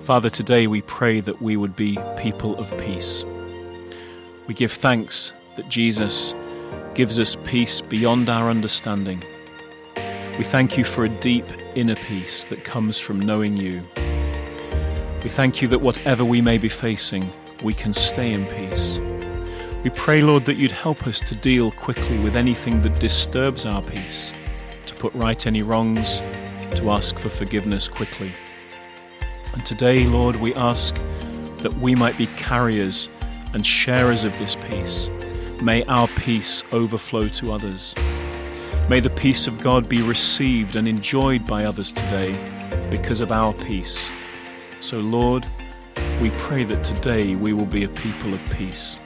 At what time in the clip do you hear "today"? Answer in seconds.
0.30-0.66, 29.64-30.04, 41.92-42.32, 46.84-47.34